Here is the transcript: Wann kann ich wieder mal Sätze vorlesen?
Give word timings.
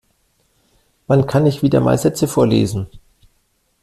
Wann 1.05 1.27
kann 1.27 1.45
ich 1.45 1.61
wieder 1.61 1.79
mal 1.79 1.95
Sätze 1.95 2.27
vorlesen? 2.27 2.87